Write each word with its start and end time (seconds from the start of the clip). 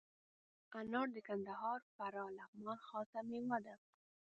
انار 0.79 1.07
د 1.13 1.17
کندهار، 1.27 1.79
فراه، 1.95 2.29
لغمان 2.37 2.79
خاص 2.87 3.11
میوه 3.29 3.57
ده. 3.65 3.75